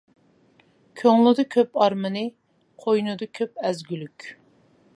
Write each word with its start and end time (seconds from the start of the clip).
كۆڭلىدە 1.01 1.43
كۆپ 1.55 1.77
ئارمىنى، 1.85 2.23
قوينىدا 2.85 3.29
كۆپ 3.41 3.65
ئەزگۈلۈك. 3.67 4.27